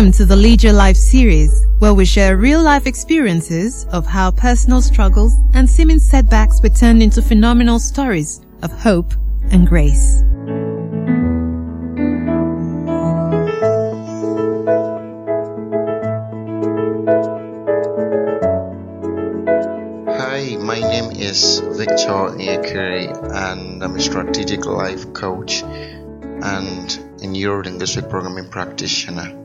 [0.00, 4.30] Welcome to the Lead Your Life series, where we share real life experiences of how
[4.30, 9.12] personal struggles and seeming setbacks were turned into phenomenal stories of hope
[9.50, 10.22] and grace.
[20.16, 26.88] Hi, my name is Victor Nyekere, and I'm a strategic life coach and
[27.20, 29.39] a neurolinguistic programming practitioner.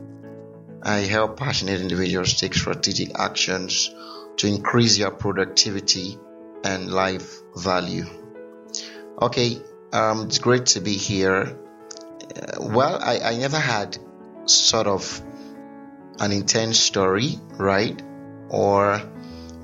[0.86, 3.92] I help passionate individuals take strategic actions
[4.36, 6.16] to increase their productivity
[6.62, 8.06] and life value.
[9.20, 9.60] Okay,
[9.92, 11.58] um, it's great to be here.
[12.36, 13.98] Uh, well, I, I never had
[14.44, 15.20] sort of
[16.20, 18.00] an intense story, right?
[18.48, 19.02] Or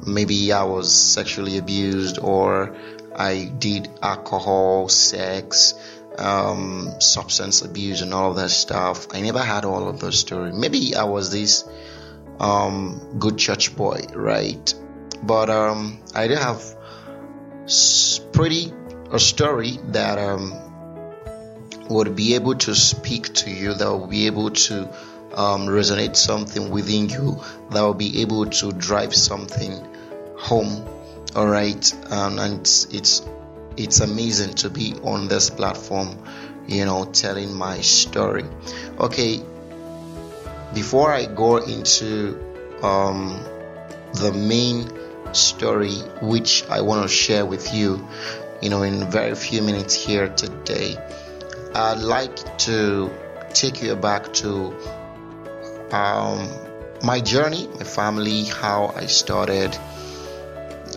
[0.04, 2.74] maybe I was sexually abused, or
[3.14, 5.74] I did alcohol, sex,
[6.18, 9.06] um, substance abuse, and all of that stuff.
[9.14, 10.54] I never had all of those stories.
[10.54, 11.64] Maybe I was this
[12.38, 14.74] um, good church boy, right?
[15.22, 16.62] But um, I did have
[18.32, 18.72] pretty
[19.10, 20.52] a story that um,
[21.88, 24.88] would be able to speak to you, that will be able to
[25.34, 29.86] um, resonate something within you, that will be able to drive something
[30.36, 30.88] home.
[31.36, 33.22] All right, and it's, it's
[33.76, 36.18] it's amazing to be on this platform,
[36.66, 38.44] you know, telling my story.
[38.98, 39.42] Okay,
[40.74, 42.38] before I go into
[42.82, 43.42] um,
[44.14, 44.90] the main
[45.34, 48.06] story, which I want to share with you,
[48.60, 50.96] you know, in very few minutes here today,
[51.74, 53.10] I'd like to
[53.54, 54.74] take you back to
[55.90, 56.48] um,
[57.02, 59.76] my journey, my family, how I started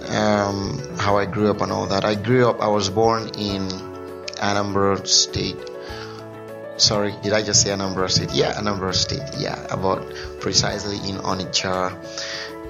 [0.09, 2.05] um, how I grew up and all that.
[2.05, 3.67] I grew up, I was born in
[4.37, 5.57] Anambra State.
[6.77, 8.33] Sorry, did I just say Anambra State?
[8.33, 9.39] Yeah, Anambra State.
[9.39, 11.95] Yeah, about precisely in Onitsha.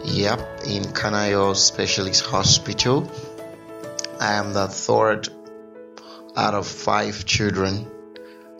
[0.05, 3.11] Yep, in Kanayo Specialist Hospital.
[4.19, 5.29] I am the third
[6.37, 7.87] out of five children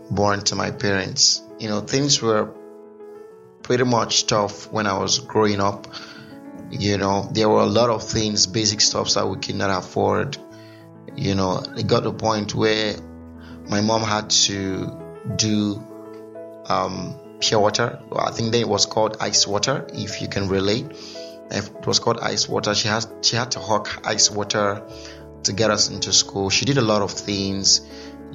[0.09, 1.41] born to my parents.
[1.59, 2.51] You know, things were
[3.61, 5.87] pretty much tough when I was growing up
[6.71, 10.37] you know, there were a lot of things, basic stuff that we could not afford.
[11.15, 12.95] You know, it got to a point where
[13.69, 15.01] my mom had to
[15.35, 15.83] do
[16.67, 17.99] um, pure water.
[18.15, 20.85] I think then it was called ice water, if you can relate.
[21.51, 22.73] It was called ice water.
[22.73, 24.83] She has she had to hawk ice water
[25.43, 26.49] to get us into school.
[26.49, 27.81] She did a lot of things.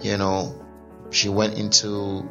[0.00, 0.54] You know,
[1.10, 2.28] she went into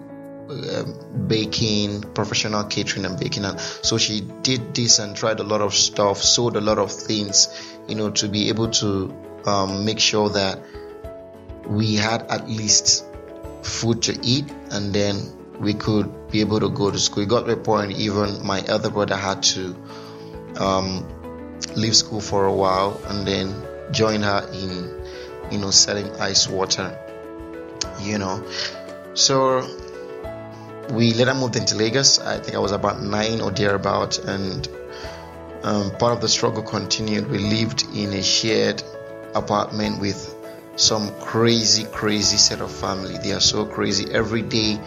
[0.50, 3.46] um, baking, professional catering and baking.
[3.46, 6.92] And so she did this and tried a lot of stuff, sold a lot of
[6.92, 9.16] things, you know, to be able to
[9.46, 10.60] um, make sure that
[11.66, 13.06] we had at least
[13.62, 17.24] food to eat and then we could be able to go to school.
[17.24, 19.76] It got to a point even my other brother had to
[20.58, 21.06] um,
[21.76, 23.54] leave school for a while and then
[23.92, 26.98] join her in, you know, selling ice water,
[28.02, 28.44] you know.
[29.14, 29.68] So
[30.92, 32.20] we later moved into Lagos.
[32.20, 34.68] I think I was about nine or thereabout, and
[35.64, 37.30] um, part of the struggle continued.
[37.30, 38.82] We lived in a shared
[39.36, 40.36] apartment with
[40.76, 43.18] some crazy, crazy set of family.
[43.18, 44.12] They are so crazy.
[44.12, 44.80] Every day,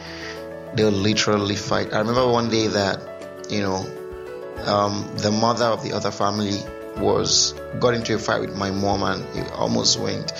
[0.75, 1.93] they'll literally fight.
[1.93, 3.87] I remember one day that, you know,
[4.65, 6.59] um, the mother of the other family
[6.97, 10.33] was got into a fight with my mom, and it almost went.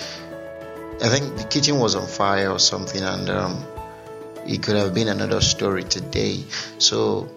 [1.03, 3.65] I think the kitchen was on fire or something, and um,
[4.47, 6.45] it could have been another story today.
[6.79, 7.29] So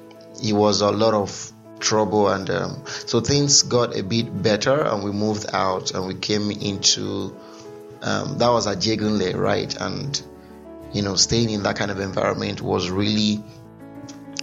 [0.44, 5.04] it was a lot of trouble, and um, so things got a bit better, and
[5.04, 7.36] we moved out and we came into
[8.02, 9.76] um, that was at Ajegunle, right?
[9.76, 10.22] And
[10.94, 13.44] you know, staying in that kind of environment was really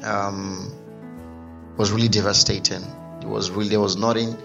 [0.02, 0.72] um,
[1.76, 2.82] was really devastating.
[3.20, 4.36] It was really there was nothing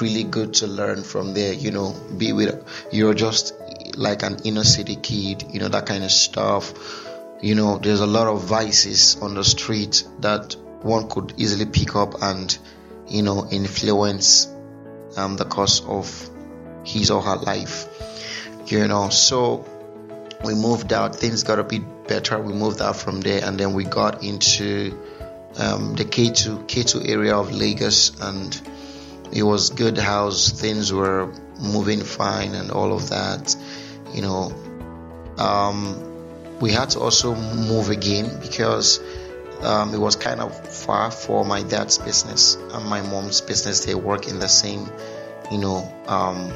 [0.00, 1.52] really good to learn from there.
[1.52, 3.54] You know, be with you're just
[3.96, 6.72] like an inner city kid, you know that kind of stuff
[7.42, 11.96] you know, there's a lot of vices on the street that one could easily pick
[11.96, 12.56] up and,
[13.08, 14.46] you know, influence
[15.16, 16.30] um, the course of
[16.84, 17.88] his or her life.
[18.66, 19.66] You know, so
[20.44, 22.40] we moved out, things got a bit better.
[22.40, 24.96] We moved out from there and then we got into
[25.58, 28.60] um, the K2, K2 area of Lagos and
[29.32, 33.56] it was good house, things were moving fine and all of that,
[34.14, 34.54] you know.
[35.38, 36.11] Um,
[36.62, 39.00] we had to also move again because
[39.62, 43.84] um, it was kind of far for my dad's business and my mom's business.
[43.84, 44.88] They work in the same,
[45.50, 46.52] you know, um,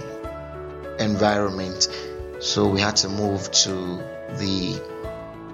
[1.00, 1.88] environment.
[2.38, 4.00] So we had to move to
[4.38, 4.80] the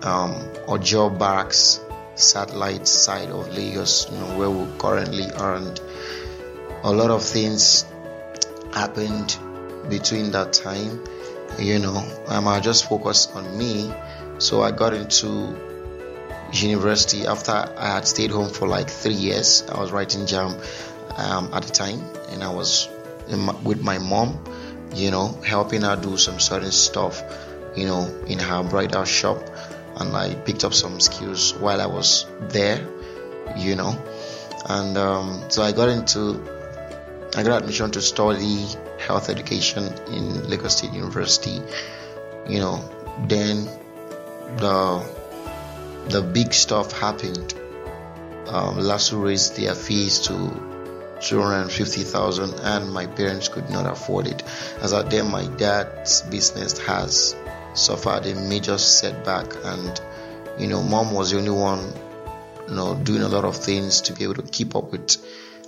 [0.02, 0.34] um,
[0.68, 1.80] Ojo Barracks
[2.14, 5.54] satellite side of Lagos, you know, where we currently are.
[5.54, 5.80] And
[6.84, 7.86] a lot of things
[8.74, 9.34] happened
[9.88, 11.02] between that time.
[11.58, 13.90] You know, um, I just focused on me.
[14.42, 15.56] So I got into
[16.52, 19.62] university after I had stayed home for like three years.
[19.72, 20.60] I was writing JAMB
[21.16, 22.88] um, at the time, and I was
[23.30, 24.42] my, with my mom,
[24.96, 27.22] you know, helping her do some certain stuff,
[27.76, 29.38] you know, in her bridal shop,
[29.98, 32.84] and I picked up some skills while I was there,
[33.56, 33.96] you know,
[34.68, 36.42] and um, so I got into,
[37.36, 38.66] I got admission to study
[38.98, 41.62] health education in Lagos State University,
[42.48, 42.82] you know,
[43.28, 43.68] then
[44.56, 45.04] the
[46.08, 47.54] the big stuff happened.
[48.48, 50.34] Um, LASU raised their fees to
[51.22, 54.42] 250,000 and my parents could not afford it.
[54.80, 57.36] As at then, my dad's business has
[57.74, 60.00] suffered a major setback and,
[60.58, 61.92] you know, mom was the only one,
[62.68, 65.16] you know, doing a lot of things to be able to keep up with,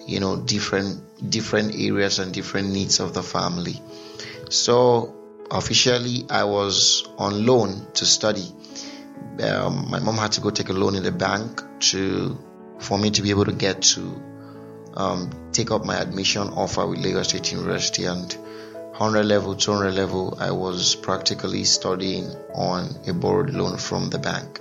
[0.07, 3.81] you know, different, different areas and different needs of the family.
[4.51, 5.15] So
[5.51, 8.53] officially I was on loan to study
[9.43, 12.39] um, my mom had to go take a loan in the bank to
[12.79, 14.23] for me to be able to get to
[14.95, 18.33] um, take up my admission offer with Lagos State University and
[18.97, 24.61] 100 level, 200 level, I was practically studying on a borrowed loan from the bank.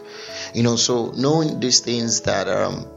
[0.55, 2.87] You know, so knowing these things that um,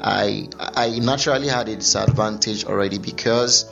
[0.00, 3.68] I I naturally had a disadvantage already because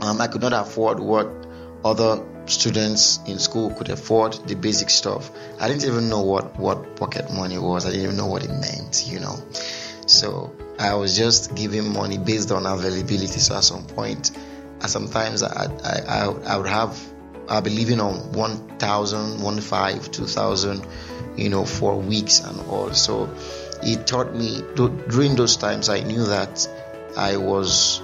[0.00, 1.43] um, I could not afford what
[1.84, 5.30] other students in school could afford the basic stuff.
[5.60, 7.84] I didn't even know what, what pocket money was.
[7.84, 9.36] I didn't even know what it meant, you know.
[10.06, 13.38] So I was just giving money based on availability.
[13.38, 14.30] So at some point,
[14.80, 16.98] at sometimes I, I, I, I would have,
[17.48, 20.86] I'll be living on 1,000, 1,500, 2,000,
[21.36, 22.92] you know, for weeks and all.
[22.92, 23.34] So
[23.82, 26.66] it taught me during those times, I knew that
[27.16, 28.00] I was,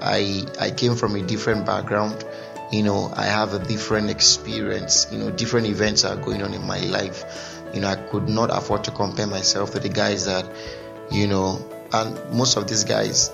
[0.00, 2.24] I, I came from a different background
[2.70, 5.06] you know i have a different experience.
[5.10, 7.62] You know different events are going on in my life.
[7.72, 10.50] You know i could not afford to compare myself to the guys that
[11.10, 13.28] you know and most of these guys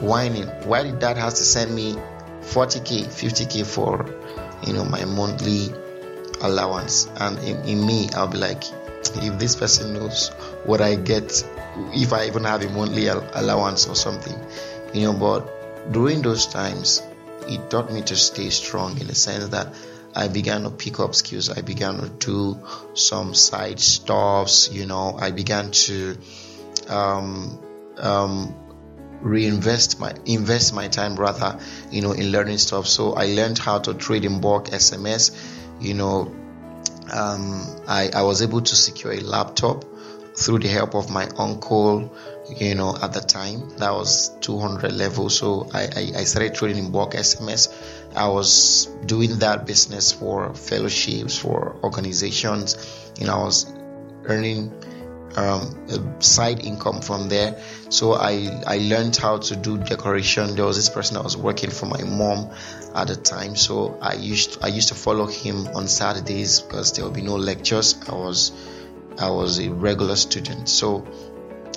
[0.00, 1.94] whining why did dad has to send me
[2.42, 4.06] 40k 50k for
[4.66, 5.72] you know my monthly
[6.40, 7.08] allowance?
[7.20, 8.64] And in, in me i'll be like
[9.16, 10.28] if this person knows
[10.64, 11.44] what i get
[11.92, 14.38] if i even have a monthly allowance or something
[14.94, 17.02] you know but during those times
[17.48, 19.74] it taught me to stay strong in the sense that
[20.14, 21.48] I began to pick up skills.
[21.48, 22.58] I began to do
[22.94, 25.16] some side stuffs, you know.
[25.18, 26.18] I began to
[26.88, 27.58] um,
[27.98, 28.54] um,
[29.20, 31.58] reinvest my invest my time rather,
[31.90, 32.86] you know, in learning stuff.
[32.86, 35.34] So I learned how to trade in bulk SMS.
[35.80, 36.34] You know,
[37.12, 39.84] um, I I was able to secure a laptop
[40.36, 42.14] through the help of my uncle
[42.48, 43.70] you know at the time.
[43.78, 45.30] That was 200 level.
[45.30, 47.72] So I, I, I, started trading in bulk sms
[48.16, 52.76] i was doing that business for fellowships for organizations.
[53.18, 53.72] You know i was
[54.24, 54.72] earning
[55.36, 57.62] um, a side income from there.
[57.88, 60.54] So I, I learned how to do decoration.
[60.56, 62.50] There was this person that was working for my mom
[62.94, 63.56] at the time.
[63.56, 67.36] So i used i used to follow him on saturdays because there would be no
[67.36, 67.98] lectures.
[68.08, 68.52] I was
[69.18, 71.06] i was a regular student so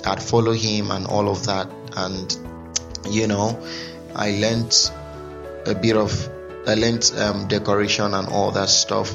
[0.06, 1.68] I'd follow him and all of that.
[1.96, 2.38] And,
[3.10, 3.60] you know,
[4.14, 4.90] I learned
[5.66, 6.28] a bit of,
[6.66, 9.14] I learned um, decoration and all that stuff.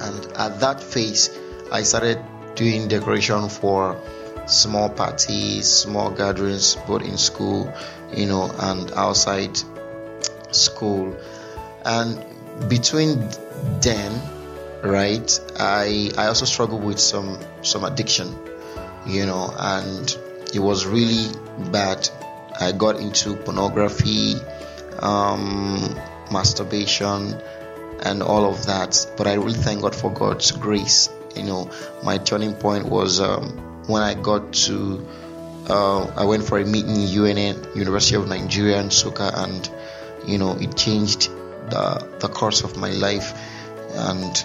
[0.00, 1.36] And at that phase,
[1.72, 4.00] I started doing decoration for
[4.46, 7.72] small parties, small gatherings, both in school,
[8.14, 9.58] you know, and outside
[10.52, 11.16] school.
[11.84, 12.24] And
[12.68, 13.28] between
[13.80, 14.37] then,
[14.82, 18.36] right, I I also struggled with some some addiction
[19.08, 20.16] you know, and
[20.54, 21.34] it was really
[21.70, 22.08] bad.
[22.60, 24.34] I got into pornography,
[25.00, 25.98] um,
[26.30, 27.40] masturbation,
[28.02, 29.06] and all of that.
[29.16, 31.08] But I really thank God for God's grace.
[31.34, 31.70] You know,
[32.02, 35.06] my turning point was um, when I got to,
[35.68, 39.70] uh, I went for a meeting in UNN, University of Nigeria, in Nsukka, and
[40.26, 41.30] you know, it changed
[41.70, 43.32] the the course of my life,
[43.94, 44.44] and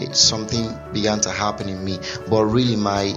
[0.00, 1.98] it, something began to happen in me.
[2.28, 3.14] But really, my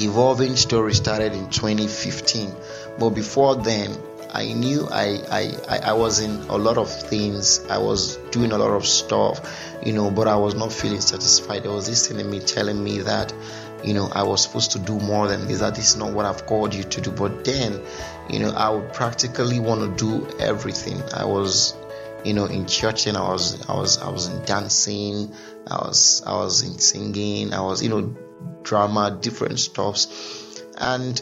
[0.00, 2.54] evolving story started in 2015
[2.98, 3.94] but before then
[4.32, 7.60] i knew I, I i was in a lot of things.
[7.68, 9.40] I was doing a lot of stuff
[9.84, 11.64] you know but i was not feeling satisfied.
[11.64, 13.32] There was this in me telling me that
[13.84, 15.60] you know i was supposed to do more than this.
[15.60, 17.10] That this is not what i've called you to do.
[17.10, 17.80] But then
[18.30, 21.02] you know i would practically want to do everything.
[21.12, 21.74] I was
[22.24, 25.32] you know in church and i was i was i was in dancing
[25.70, 28.14] i was i was in singing i was you know
[28.62, 30.62] drama, different stuffs.
[30.78, 31.20] And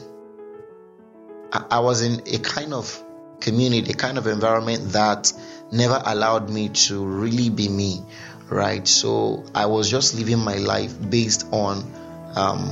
[1.52, 3.02] I, I was in a kind of
[3.40, 5.32] community, a kind of environment that
[5.70, 8.02] never allowed me to really be me,
[8.48, 8.86] right?
[8.86, 11.92] So I was just living my life based on
[12.34, 12.68] um,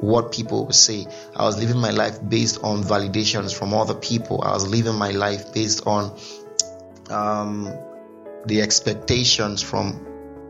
[0.00, 1.06] what people say.
[1.36, 4.42] I was living my life based on validations from other people.
[4.42, 6.16] I was living my life based on
[7.10, 7.72] um,
[8.46, 10.06] the expectations from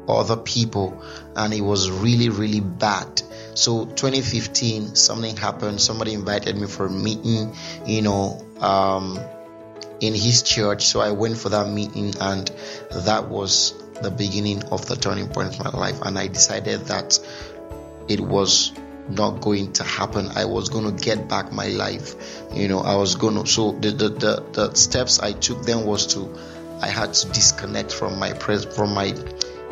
[0.09, 1.03] other people,
[1.37, 3.23] and it was really, really bad.
[3.55, 5.81] So 2015, something happened.
[5.81, 7.55] Somebody invited me for a meeting,
[7.87, 9.19] you know, um,
[10.01, 10.87] in his church.
[10.87, 12.51] So I went for that meeting, and
[12.91, 16.01] that was the beginning of the turning point of my life.
[16.03, 17.19] And I decided that
[18.09, 18.73] it was
[19.11, 20.29] not going to happen.
[20.35, 22.15] I was going to get back my life.
[22.53, 23.47] You know, I was going to.
[23.47, 26.37] So the, the, the, the steps I took then was to,
[26.81, 29.15] I had to disconnect from my pres from my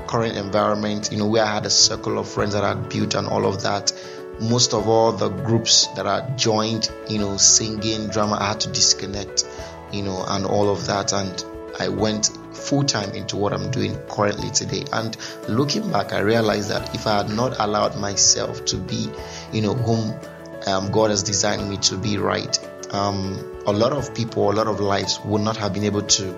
[0.07, 1.11] current environment.
[1.13, 3.47] You know, where I had a circle of friends that I had built and all
[3.47, 3.93] of that.
[4.41, 8.69] Most of all the groups that I joined, you know, singing, drama, I had to
[8.69, 9.45] disconnect,
[9.93, 11.13] you know, and all of that.
[11.13, 11.45] And
[11.79, 14.85] I went full time into what I'm doing currently today.
[14.93, 15.17] And
[15.49, 19.11] looking back, I realized that if I had not allowed myself to be,
[19.53, 20.19] you know, whom
[20.67, 22.59] um, God has designed me to be right,
[22.93, 26.35] um, a lot of people, a lot of lives would not have been able to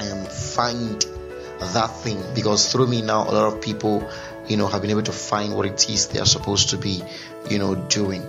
[0.00, 1.04] um, find
[1.60, 4.08] that thing because through me now, a lot of people,
[4.50, 7.02] you know, have been able to find what it is they are supposed to be,
[7.48, 8.22] you know, doing.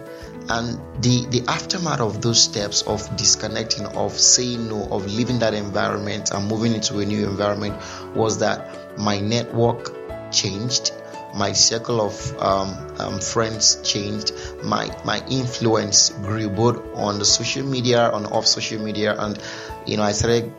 [0.50, 5.54] And the the aftermath of those steps of disconnecting of saying no of leaving that
[5.54, 7.75] environment and moving into a new environment
[8.16, 10.92] was that my network changed
[11.34, 17.66] my circle of um, um, friends changed my my influence grew both on the social
[17.66, 19.40] media on off social media and
[19.86, 20.51] you know i started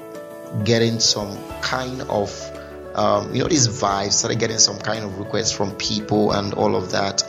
[0.64, 2.30] getting some kind of
[2.94, 6.76] um, you know these vibes started getting some kind of requests from people and all
[6.76, 7.22] of that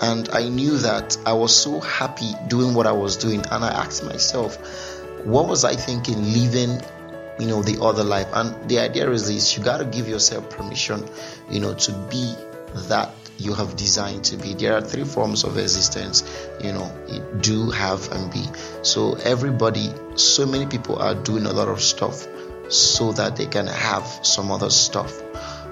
[0.00, 3.44] and I knew that I was so happy doing what I was doing.
[3.50, 4.56] And I asked myself,
[5.24, 6.80] what was I thinking living,
[7.38, 8.28] you know, the other life?
[8.32, 11.06] And the idea is this you got to give yourself permission,
[11.50, 12.34] you know, to be
[12.88, 14.54] that you have designed to be.
[14.54, 16.24] There are three forms of existence,
[16.62, 16.90] you know,
[17.40, 18.46] do, have, and be.
[18.82, 22.26] So everybody, so many people are doing a lot of stuff
[22.70, 25.20] so that they can have some other stuff.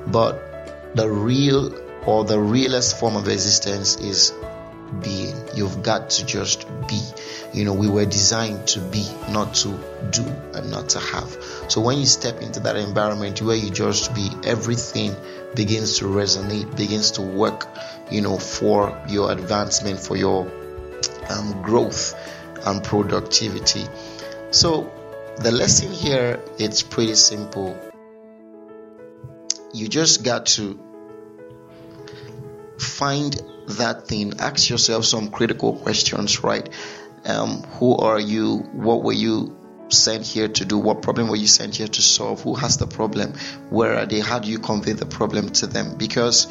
[0.06, 1.74] But the real
[2.06, 4.32] or the realest form of existence is
[5.02, 5.36] being.
[5.54, 7.00] You've got to just be.
[7.52, 9.78] You know, we were designed to be, not to
[10.10, 10.24] do
[10.54, 11.36] and not to have.
[11.68, 15.14] So when you step into that environment where you just be, everything
[15.54, 17.66] begins to resonate, begins to work,
[18.10, 20.50] you know, for your advancement, for your
[21.30, 22.14] um, growth
[22.66, 23.86] and productivity.
[24.50, 24.92] So
[25.40, 27.76] the lesson here it's pretty simple.
[29.72, 30.78] You just got to
[32.78, 36.68] find that thing, ask yourself some critical questions, right?
[37.24, 38.58] Um, who are you?
[38.72, 39.57] What were you
[39.90, 40.78] sent here to do?
[40.78, 42.42] What problem were you sent here to solve?
[42.42, 43.34] Who has the problem?
[43.70, 44.20] Where are they?
[44.20, 45.96] How do you convey the problem to them?
[45.96, 46.46] Because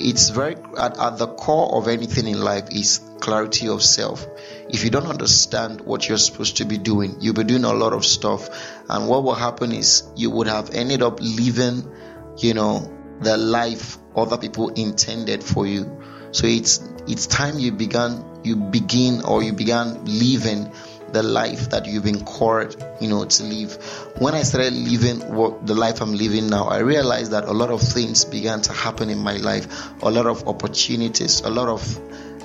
[0.00, 4.26] it's very at, at the core of anything in life is clarity of self.
[4.68, 7.92] If you don't understand what you're supposed to be doing, you'll be doing a lot
[7.92, 8.48] of stuff,
[8.88, 11.90] and what will happen is you would have ended up living,
[12.38, 16.00] you know, the life other people intended for you.
[16.32, 20.72] So it's it's time you began you begin or you began living
[21.12, 23.74] the life that you've been called, you know, to live.
[24.18, 27.70] When I started living what the life I'm living now, I realized that a lot
[27.70, 31.82] of things began to happen in my life, a lot of opportunities, a lot of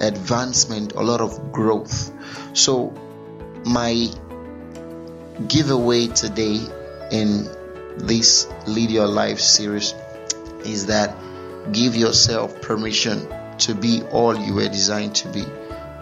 [0.01, 2.12] advancement, a lot of growth.
[2.53, 2.93] So
[3.65, 4.07] my
[5.48, 6.60] giveaway today
[7.12, 7.50] in
[7.98, 9.93] this Lead Your Life series
[10.63, 11.15] is that
[11.72, 13.27] give yourself permission
[13.60, 15.45] to be all you were designed to be.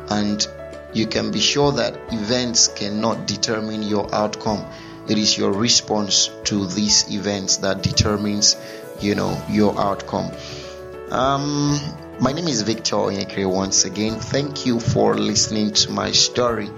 [0.10, 0.46] And
[0.94, 4.66] you can be sure that events cannot determine your outcome.
[5.08, 8.56] It is your response to these events that determines,
[9.00, 10.32] you know, your outcome.
[11.12, 11.80] Um,
[12.20, 14.20] my name is Victor Onyekere once again.
[14.20, 16.70] Thank you for listening to my story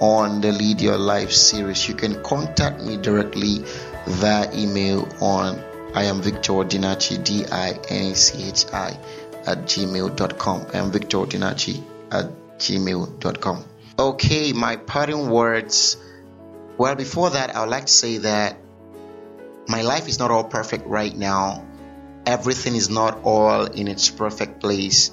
[0.00, 1.88] on the Lead Your Life series.
[1.88, 3.64] You can contact me directly
[4.06, 5.62] via email on
[5.94, 8.96] I am Victor Dinachi, D I N A C H I,
[9.46, 10.66] at gmail.com.
[10.72, 13.64] I am Victor Dinachi at gmail.com.
[13.98, 15.96] Okay, my parting words.
[16.76, 18.56] Well, before that, I would like to say that
[19.66, 21.66] my life is not all perfect right now.
[22.24, 25.10] Everything is not all in its perfect place.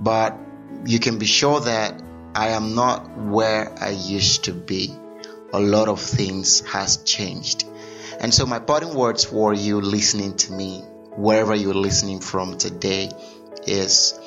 [0.00, 0.38] But
[0.86, 2.00] you can be sure that
[2.34, 4.94] I am not where I used to be.
[5.52, 7.64] A lot of things has changed.
[8.20, 10.80] And so, my parting words for you listening to me,
[11.16, 13.10] wherever you're listening from today,
[13.66, 14.18] is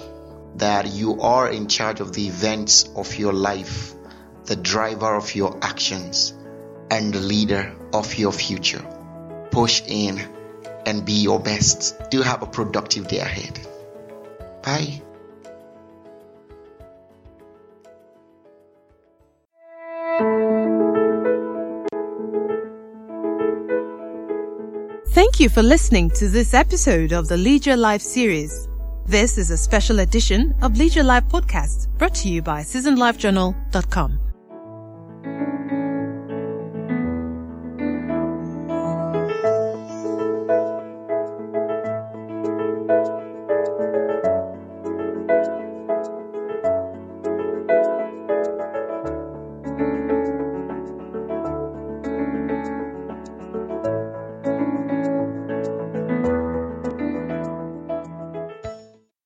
[0.56, 3.94] that you are in charge of the events of your life,
[4.46, 6.34] the driver of your actions,
[6.90, 8.86] and the leader of your future.
[9.52, 10.22] Push in
[10.86, 12.10] and be your best.
[12.10, 13.60] Do have a productive day ahead.
[14.64, 15.02] Bye.
[25.10, 28.68] Thank you for listening to this episode of the Lead Your Life series.
[29.12, 34.31] This is a special edition of Your Life podcast brought to you by SeasonLifeJournal.com.